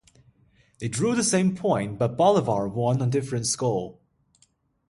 They 0.79 0.87
drew 0.87 1.13
the 1.13 1.23
same 1.23 1.55
point 1.55 1.99
but 1.99 2.17
Bolivar 2.17 2.67
won 2.67 3.03
on 3.03 3.11
Difference 3.11 3.55
goal. 3.55 4.01